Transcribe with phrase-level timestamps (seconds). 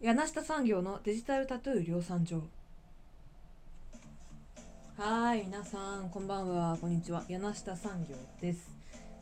[0.00, 2.40] 柳下産業のデジタルタトゥー量産場。
[4.96, 6.78] はい皆さんこんばんは。
[6.80, 7.24] こんにちは。
[7.28, 8.70] 柳下産業です。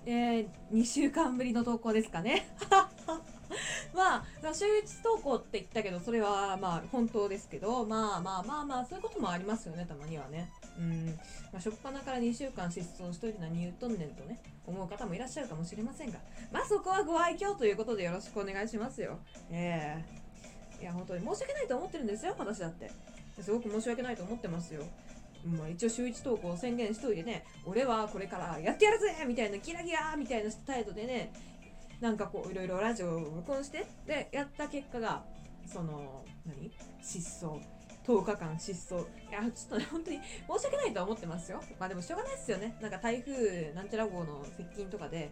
[0.04, 2.46] えー、2週間ぶりの投稿ですかね。
[3.96, 10.53] まあ週1投稿って言ったけどそれはまあ本当ですけどまあまあまあまあそういうこともありますよねたまにはね。
[10.79, 11.06] うん。
[11.06, 11.13] ま
[11.54, 16.19] あ初っ端から2週間失踪しといて何言うとんねんとね思う方もいらっしゃるかもしれませんが。
[16.52, 19.19] まあそこはご愛嬌ということでよろしくお願いしますよ。
[19.51, 20.26] ええー。
[20.80, 22.91] いや本当に申し訳ないと思ってるんですよ私だって。
[23.41, 24.83] すごく申し訳ないと思ってますよ。
[25.45, 31.33] まあ、一応週1投稿宣言しといてね俺はこれからやってやるぜみたいなギラギラみたいな態度でね
[32.01, 35.23] なんかこういろいろラジオを録音してでやった結果が
[35.67, 36.70] その何？
[37.03, 37.61] 失踪。
[38.06, 39.01] 10日間失踪。
[39.01, 41.61] いやちょっとね本当に申し訳ないとは思ってますよ。
[41.79, 42.77] まあでもしょうがないですよね。
[42.81, 45.31] なんか台風なんちゃら号の接近とかで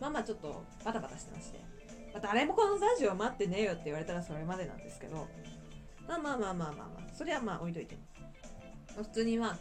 [0.00, 1.73] まあまあちょっとバタバタしてまして。
[2.14, 5.26] まあ、誰もこのラジオ待ってねえよって言われたらそれまでなんですけど、
[6.06, 7.96] まあまあまあまあまあまあ、それはまあ置いといて。
[8.94, 9.58] まあ、普通にまあ、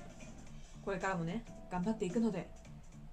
[0.85, 2.47] これからもね、頑張っていくので、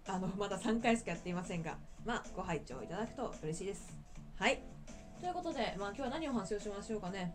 [0.06, 3.96] あの、まだ3回しかやっていませんが、まあ、ご拝聴いただくと嬉しいです。
[4.36, 4.62] はい。
[5.20, 7.34] ということで、まあ今日は何を話をしましょうかね。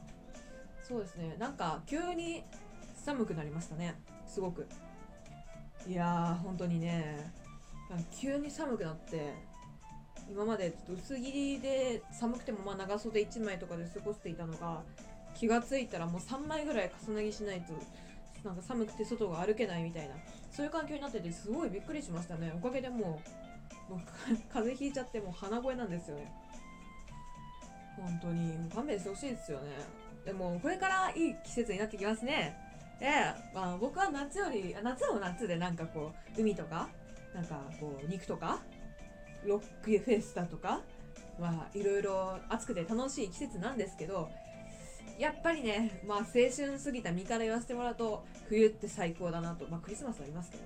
[0.83, 2.43] そうですね、なんか急に
[2.95, 3.95] 寒くなりましたね。
[4.27, 4.67] すごく。
[5.87, 7.31] いやー、本当にね、
[8.11, 9.33] 急に寒くなって、
[10.29, 14.81] 今までちょっと薄着りで寒くてもまあ長袖1枚とかで過ごしていたのが
[15.35, 17.73] 気がついたらもう3枚ぐらい重ね着しないと
[18.43, 20.15] なんか寒くて外が歩けないみたいな
[20.51, 22.53] そういう環境になっててすごいびっくりしましたね。
[22.55, 23.21] おかげでも
[23.89, 23.99] うもう
[24.51, 26.17] 風邪ひいちゃってもう鼻声なんですよ。
[26.17, 26.31] ね
[27.97, 28.57] 本当に。
[28.57, 29.71] もう勘弁してほしいですよね。
[30.25, 32.57] でもこれからいい季節になってきますね。
[32.99, 33.07] で、
[33.53, 36.89] まあ、僕は夏より夏は夏でなんかこう海とか
[37.33, 38.59] なんかこう肉とか
[39.45, 40.81] ロックフェスタとか、
[41.39, 44.29] まあ、いろいろ暑くて楽しい季節なんですけど、
[45.17, 49.65] やっぱりね、まあ、青春過ぎた身から言わせてもらうと、冬って最高だなと。
[49.69, 50.63] まあ、クリスマスありますけど、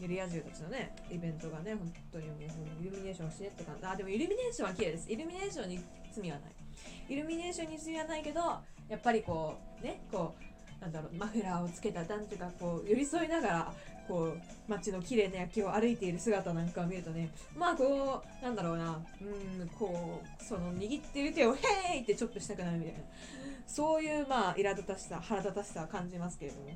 [0.00, 2.38] ユリア充たちのね、イベントがね、本当にもう、
[2.82, 3.86] イルミネーションしてって感じ。
[3.86, 5.12] あ、でもイルミネーションは綺麗です。
[5.12, 5.80] イルミネーションに
[6.12, 6.52] 罪はない。
[7.08, 8.40] イルミネーションに罪はないけど、
[8.88, 10.53] やっぱりこう、ね、こう、
[10.84, 13.72] なんだろうマフラーをつけた男女がこう寄り添いながら
[14.06, 19.24] こう街の綺麗な夜景を歩いている姿なんかを見るとねまあこうなんだろうなう
[19.64, 22.98] んこうその握ってる手を「ヘイ!」ってチョップしたくなるみたいな。
[23.66, 26.68] そういうまあ苛立たしさ腹立たしさは感じますけれども。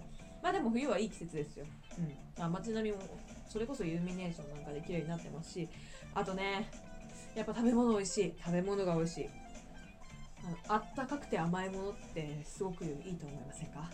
[0.42, 1.66] まあでも冬はいい季節ですよ、
[1.98, 2.42] うん。
[2.42, 3.02] あ、街並みも
[3.46, 5.68] それこそイルミネーションなんかで綺麗になってますし
[6.14, 6.70] あとね
[7.34, 8.34] やっぱ食べ物美味しい。
[8.42, 9.28] 食べ物が美味しい。
[10.68, 13.90] あったかくて甘いものってすごくいいと思いませんか？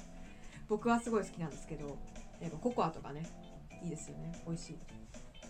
[0.68, 1.98] 僕はすごい好きなんですけど
[2.40, 3.26] やっぱココアとかね
[3.82, 4.32] いいですよね。
[4.46, 4.78] 美味しい。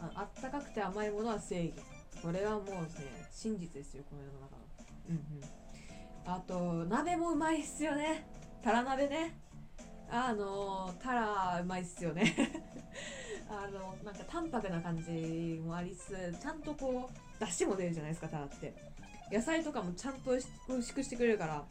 [0.01, 1.75] ああったかくて甘いものは正義。
[2.23, 2.89] これはもうね
[3.33, 4.63] 真実ですよこの世の中の。
[5.11, 5.45] うんうん。
[6.27, 8.27] あと鍋もうまいっすよね。
[8.63, 9.39] タラ鍋ね。
[10.11, 12.35] あのタラうまいっすよね。
[13.49, 18.94] あのなんか淡白な感じもありつつちゃんとこう出汁も出るじゃないですかタラって。
[19.35, 21.65] 野菜とかもちゃんと美味しくしてくれるから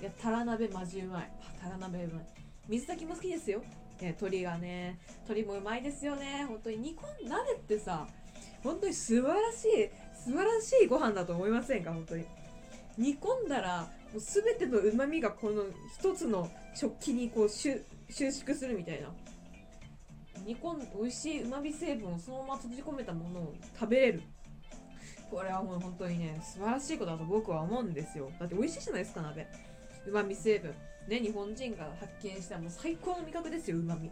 [0.00, 1.30] いやタラ鍋マジうまい。
[1.60, 2.24] タラ鍋うまい。
[2.68, 3.64] 水炊きも好きですよ、ね、
[4.00, 5.00] 鶏がね。
[5.24, 6.44] 鶏もうまいですよね。
[6.46, 6.76] 本当に。
[6.76, 8.06] 煮込ん鍋ってさ
[8.62, 11.92] 本当に素晴らしい素晴らしいご飯だと思いませんか？
[11.92, 12.24] 本当に。
[12.96, 15.64] 煮込んだらもう全ての旨味がこの
[15.98, 19.08] 一つの食器にこう収縮するみたいな。
[20.46, 24.22] 煮込ん美味しい旨味成分をそのまま閉じ込めたものを食べれる。
[25.30, 28.30] これはもう本当にね素晴らしいことだと僕は思うんですよ。
[28.38, 29.46] だって美味しいじゃないですか鍋。
[30.06, 30.74] うまみ成分。
[31.08, 34.10] ね日本人が発見したもう最高の味覚ですようまみ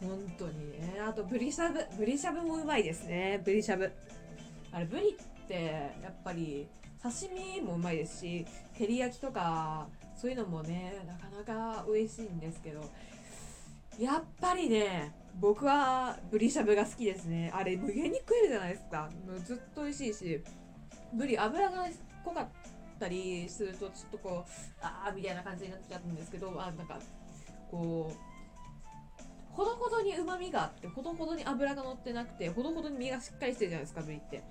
[0.00, 0.72] 本当に。
[0.72, 1.84] ねあとブリしゃぶ。
[1.96, 3.40] ブリしゃぶもうまいですね。
[3.44, 3.92] ブリしゃぶ。
[4.72, 6.68] あれブリってやっぱり
[7.02, 9.86] 刺身もうまいですし照り焼きとか
[10.16, 12.84] そういうのもねなかなか美味しいんですけど
[13.98, 17.52] やっぱりね僕はブリしゃぶが好きですね。
[17.54, 19.08] あれ無限に食えるじゃないですか。
[19.26, 20.42] もうずっと美味しいし。
[21.14, 21.86] ブリ油が
[22.24, 22.48] 濃かっ
[22.98, 24.50] たりするとちょっとこう
[24.82, 26.52] ああみたいな感じになっちゃうんですけど。
[26.60, 26.98] あなんか
[27.70, 28.38] こう
[29.52, 34.42] ほどほどにうまみがあってほどほどに油が乗ってなくてほどほどに身がしっかりしてるじゃないですかブリって。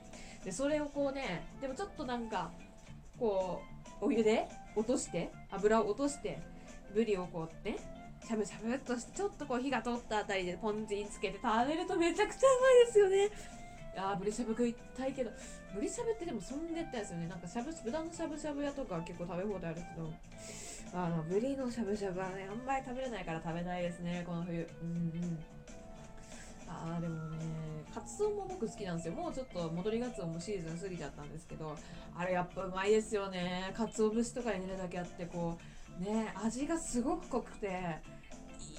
[0.44, 2.52] でそれをこうねでもちょっとなんか
[3.20, 3.62] こ
[4.02, 6.40] うお湯で落として油を落として
[6.94, 7.78] ブリをこうね
[8.28, 13.30] しゃぶしゃぶっとしてちょっとこう火が通ったあたりでポン酢につけて食べるとめちゃくちゃうまいですよね。
[13.96, 15.32] あーブリしゃぶ食いたいけど。
[15.74, 17.28] ブリしゃぶってでもそんでったやつよね。
[17.28, 20.12] なんかしゃぶ豚のしゃぶしゃぶ屋とか結構食べ放題あるけど。
[20.94, 24.24] あのブリのしゃぶしゃぶはねあんまり食べれないから食べないですね。
[24.28, 24.68] この冬。
[24.82, 25.40] うんうん。
[26.68, 27.38] あーでもね
[27.96, 29.14] カツオも僕好きなんですよ。
[29.14, 31.78] もうちょっと戻りガツオもシーズン過ぎちゃったんですけど。
[32.16, 33.72] あれやっぱうまいですよね。
[33.74, 35.58] かつお節とかに寝るだけあってこ
[36.00, 38.17] うね味がすごく濃くて。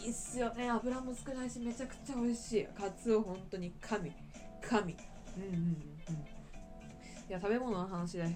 [0.03, 0.69] いいっすよね。
[0.71, 2.67] 油も少ないしめちゃくちゃ美味しい。
[2.79, 4.13] カツオ本当に神。
[4.61, 4.93] 神。
[5.37, 6.29] うんうんうん。
[7.29, 8.27] いや食べ物の話で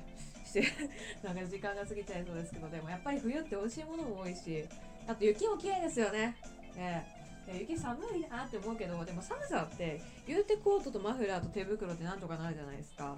[0.44, 0.64] して
[1.24, 4.64] なんか時間が過ぎちゃいそうですけどでもやっぱり冬って美味しいものも多いし
[5.06, 6.36] あと雪も綺麗ですよね。
[6.76, 7.02] え
[7.48, 13.16] え雪寒いなって思うけどでも寒さって言うてコートとマフラーと手袋ってなんとかなるじゃないですか。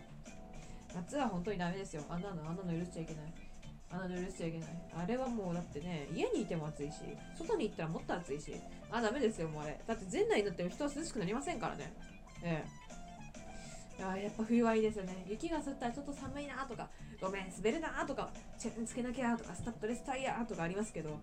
[0.94, 2.04] 夏は本当にダメですよ。
[2.08, 3.32] あんなのあんなの許しちゃいけない。
[3.90, 6.98] あの許しちゃいけないあれはもうだってね家にいても暑いし
[7.38, 8.54] 外に行ったらもっと暑いし
[8.90, 9.80] あダメですよもうあれ。
[9.86, 11.92] だって全内になっても人は涼しくなりませんからね。
[12.42, 12.64] え
[13.98, 14.00] え。
[14.00, 15.24] いややっぱ冬はいいですよね。
[15.28, 16.88] 雪が降ったらちょっと寒いなとか
[17.20, 21.20] ごめん滑るなとかチェーンつけなきゃとかスタッドレスタイヤとかありますけど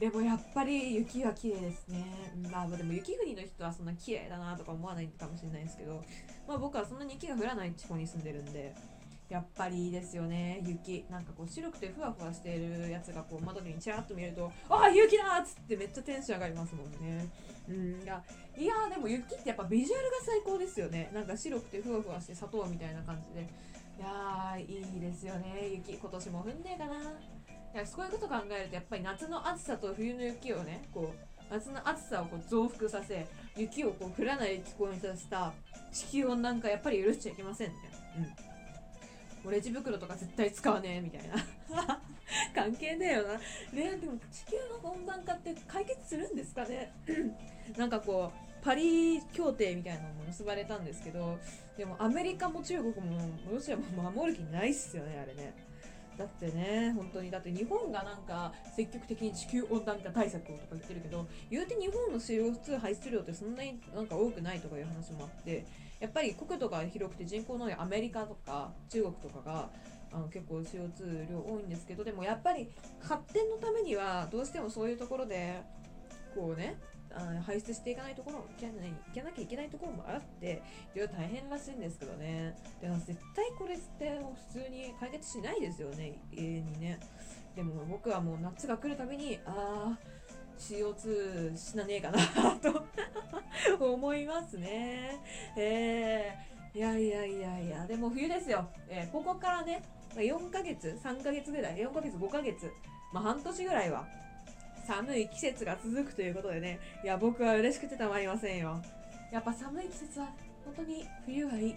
[0.00, 2.04] でもやっぱり雪は綺麗ですね。
[2.50, 6.02] まあでも雪国の人はそんな綺麗だなとか思わないかもしれないですけど、
[6.48, 8.74] まあ僕はそんなに雪が降らない地方に住んでるんで、
[9.32, 11.06] やっぱりいいですよね、雪。
[11.08, 17.26] なんかこう白くてふわふわしているやつがこう窓にちらっと見ると、ああ、雪だっつってめっちゃテンション上がりますもんね。
[17.66, 18.22] うん、いや、
[18.58, 21.10] いやでも雪ってやっぱビジュアルが最高ですよね。
[21.14, 23.48] なんか白くてふわふわして砂糖みたいな感じで。
[23.98, 25.94] いやー、いいですよね、雪。
[25.94, 26.94] 今年も降んねえかな。
[27.74, 33.26] いやそういうこと考えるとやっぱり夏の暑さと冬の雪をねこう夏の暑さをこう増幅させ
[33.56, 35.52] 雪をこう降らない気候にさせた
[35.90, 37.74] 地球温暖化やっぱり許しちゃいけませんね
[38.18, 38.51] うん
[39.50, 41.34] レジ袋とか絶対使わねえみたいな。
[42.54, 43.34] 関係ねえよな。
[43.72, 46.92] ねでも地球の温暖化って解決するんですかね？
[47.76, 51.36] なんかこうパリ協定みたいなのも結ばれたんですけど
[51.76, 53.18] でもアメリカも中国も
[53.50, 55.52] ロシアも守る気ないっすよねあれね。
[56.16, 57.30] だってね本当に。
[57.30, 65.66] だって日本がなんか積極的に地球温暖化対策をとか言ってるけど言うて日本の CO2 排出量ってそんなになんか多くないとかいう話もあって
[66.02, 69.70] やっぱり国土が広くて人口の多いアメリカとか中国とかが
[70.12, 72.68] あの結構 CO2 量多いんですけどでもやっぱり
[73.00, 75.62] 発展のためにはどうしてもそういうところで
[76.34, 76.76] こうね
[77.46, 80.60] 排出していかないところもいけないいけなきゃいけないところもあって
[80.92, 82.56] いろいろ大変らしいんですけどね。
[82.80, 84.20] でも絶対これって
[84.50, 86.98] 普通に解決しないですよね永遠にね。
[87.54, 89.98] でも僕はもう夏が来るたびにああ
[90.62, 92.18] CO2 死なねえかな
[92.56, 92.86] と
[93.80, 95.18] 思いますね
[95.56, 99.82] えー、いやいやいやいやでも冬ですよ、えー、ここからね
[100.14, 102.70] 4ヶ月3ヶ月ぐらい4ヶ月5ヶ月
[103.12, 104.06] まあ半年ぐらいは
[104.86, 108.80] 寒い季節が続くということでね、いや、僕は嬉しくてたまりませんよ。
[109.30, 110.28] やっぱ寒い季節は
[110.64, 111.70] 本当に冬はいい。
[111.70, 111.76] うん。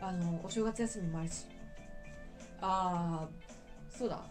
[0.00, 1.46] あの、お正月休みもあるし。
[2.60, 4.22] あー、そうだ。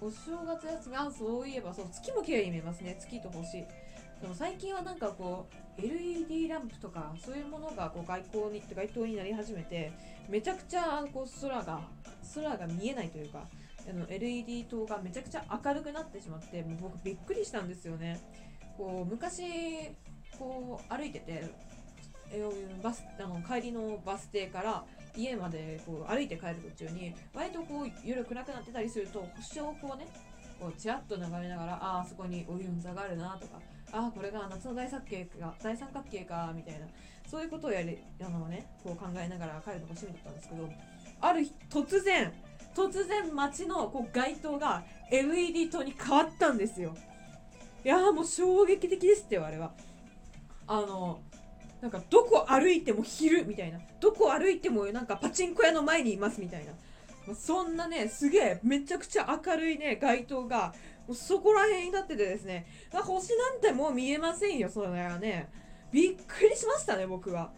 [0.00, 2.96] お正月休み、あ、そういえば、そう、月も綺麗に見えますね。
[2.98, 3.52] 月と星。
[4.20, 5.46] でも最近はなんかこ
[5.78, 9.92] う、LED ランプとか、そういうものがこう外光に、街灯になり始めて、
[10.28, 11.80] めちゃくちゃこう空が、
[12.34, 13.46] 空が見えないというか、
[13.88, 18.20] あの LED 灯がめちゃくちゃ明るくなってしまってもう僕びっくりしたんですよね
[18.76, 19.42] こう昔
[20.38, 21.44] こう歩いてて
[22.82, 24.84] バスあの帰りのバス停から
[25.16, 30.06] 家までこう歩いて帰る途中に割とこう夜暗くなってたりすると星をこうね
[30.60, 33.60] こうちらっと眺めながらああそこにオリオン座があるなとか
[33.92, 36.86] ああこれが夏の大三角形か大三角形かみたいな
[37.26, 40.68] そういうことをやりあのねこう考えながら帰るのが趣味だったんですけど
[41.20, 42.32] ある日突然
[42.74, 46.94] 突然街のこう街灯が LED 灯に変わったんですよ。
[47.84, 49.72] いやもう衝撃的ですってよあれは。
[50.66, 51.20] あの
[51.80, 53.78] なんかどこ歩いても昼みたいな。
[54.00, 56.72] どこ歩いてもなんかパチンコ屋の前にいますみたいな。
[57.34, 60.74] そんなねすげえめちゃくちゃ明るいね街灯が
[61.06, 62.66] もうそこら辺になっててですね。
[62.92, 65.48] 星なんてもう見えませんよそれはね。
[65.92, 67.40] びっくりしましたね僕は。
[67.40, 67.50] は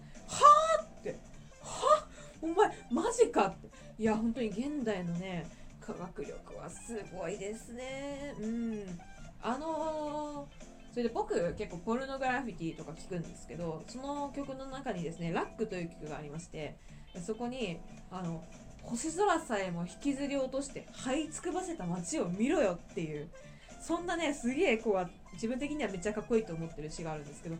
[0.81, 1.19] あって。
[1.63, 2.07] は
[2.43, 3.69] お前マジかって。
[3.99, 5.47] いや本当に現代のね
[5.81, 8.35] 科学力はすごいですね。
[8.41, 9.01] うん。
[9.41, 16.76] あのー、それで僕結構ポルノグラフィティとか聞くんですけどその曲の中にですねラックという曲がありまして
[17.25, 17.78] そこに
[18.11, 18.42] あの
[18.83, 23.28] 星空さえも引きずり落として這いつくばせた街を見ろよっていう
[23.80, 27.57] そんなねすげえこう自分的にはめっちゃかっこいいと思ってる詩があるんですけど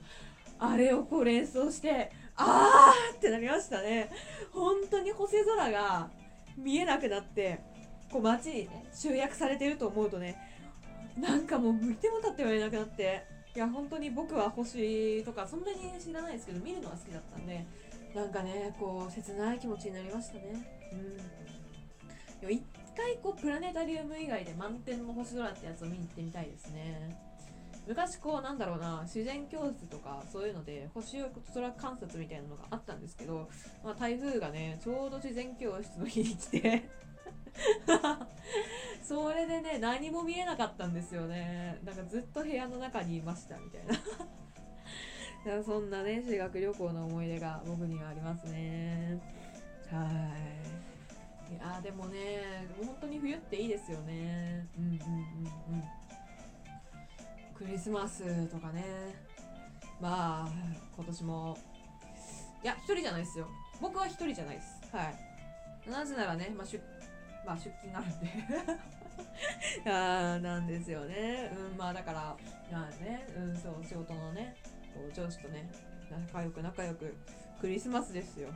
[0.59, 4.11] あれをこう連想してあーってなりましたね。
[4.53, 6.09] 本当に星空が
[6.57, 7.61] 見えなくなって
[8.11, 10.37] こう街にね集約されてると思うとね
[11.21, 17.67] なんかもう見ても立ってられなくなっていや本当に僕は星とかそんなに知らないですけど見るのが好きだったんで
[18.15, 20.43] なんかねこう切ない気持ちになりましたね。
[22.43, 22.51] うん。
[22.51, 22.63] 一
[22.97, 27.19] 回こうプラネタリウム以外で満天の星空ってやつを見に行ってみたいですね。
[27.87, 31.19] 昔こうなんだろうな自然教室とかそういうので星
[31.55, 33.49] 空観察みたいなのがあったんですけど、
[33.83, 36.89] まあ、台風がねちょうど自然教室の日に来て
[39.03, 41.79] それでね何も見えなかったんですよね。
[41.85, 45.63] なんかずっと部屋の中にいましたみたいな。
[45.65, 49.19] そんなね修学旅行の思い出が僕にはありますね。
[49.91, 50.07] は
[51.51, 51.55] い。
[51.55, 54.67] いやでもね本当に冬っていいですよね。
[54.77, 55.85] うんうんうんうん。
[57.55, 58.85] クリスマスとかね。
[60.01, 60.49] まあ
[60.95, 61.57] 今年も。
[62.63, 63.49] いや一人じゃないですよ。
[63.81, 64.97] 僕は一人じゃないです。
[64.97, 65.91] はい。
[65.91, 66.79] なぜならね、まあ、出
[67.49, 68.29] まあ出勤があるんで。
[69.91, 71.51] あなんですよね。
[71.57, 72.37] うんまあだから
[72.71, 74.55] まあねうんそう仕事のね
[74.95, 75.71] こう上司とね
[76.11, 77.15] 仲良く仲良く
[77.59, 78.51] クリスマスですよ。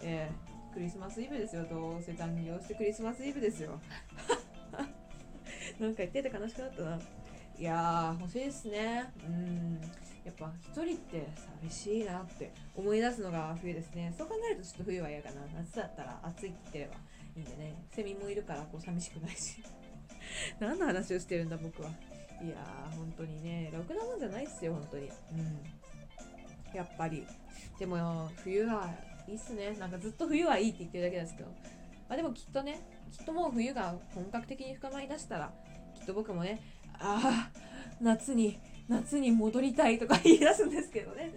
[0.00, 1.66] えー、クリスマスイブですよ。
[1.68, 3.78] どうせ残業してクリスマスイブですよ。
[5.78, 6.98] なんか言ってて悲しくなったな。
[7.58, 9.12] いやー欲しいですね。
[9.26, 9.80] うん。
[10.24, 11.26] やっぱ一人って
[11.60, 14.14] 寂しいなって思い出すのが冬ですね。
[14.16, 15.42] そう考えるとちょっと冬は嫌かな。
[15.54, 17.17] 夏だったら暑いって言ってれば。
[17.38, 19.62] いいんでねセミもいるからこう寂しくないし。
[20.58, 21.90] 何の話をしてるんだ僕は。
[22.42, 25.04] いやー本当にねろくなもんじゃないっすよ本当に。
[25.06, 26.76] うん。
[26.76, 27.26] やっぱり。
[27.78, 28.92] でも冬は
[29.28, 29.76] いいっすね。
[29.78, 31.48] なんかずっと冬はいいって言ってるだけですけど。
[32.08, 32.80] まあでもきっとね
[33.12, 35.52] きっともう冬が本格的に深まりだしたら
[35.94, 36.60] きっと僕もね
[36.98, 37.60] ああ
[38.00, 41.32] 夏に夏に戻りたいとか 言い出すんですけどね。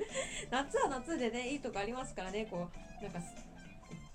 [0.50, 3.20] 夏は夏でねいいとこありますからねこうなんか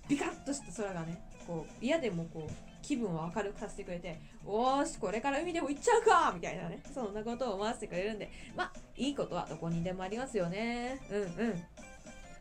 [0.08, 6.32] ビカッとした空がねこう嫌でもこう気分を明るくさせてくれておーしこれから海でも行っちゃうか！
[6.34, 11.00] みたいなねそんなことを思わせてくれるんでまあいいことはどこにでもありますよね。
[11.10, 11.62] うんうん。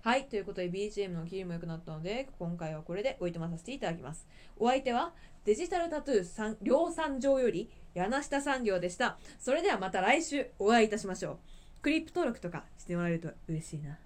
[0.01, 4.27] はいということで BGM のキーも良くなったので今回はこれでおいとまさせていただきます。
[4.55, 5.13] お相手は
[5.45, 9.17] デジタルタトゥー量産上より柳下産業でした。
[9.39, 11.37] それではまた来週お会いいたしましょう。
[11.81, 13.97] クリップ登録とかしてもらえると嬉しいな。